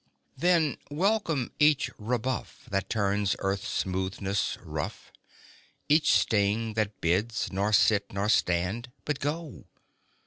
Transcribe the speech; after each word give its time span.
Then, 0.35 0.77
welcome 0.89 1.51
each 1.59 1.91
rebuff 1.99 2.65
That 2.71 2.89
turns 2.89 3.35
earth's 3.37 3.67
smoothness 3.67 4.57
rough, 4.63 5.11
Each 5.87 6.11
sting 6.13 6.73
that 6.73 6.99
bids 7.01 7.53
nor 7.53 7.71
sit 7.71 8.11
nor 8.11 8.27
stand 8.27 8.91
but 9.05 9.19
go! 9.19 9.67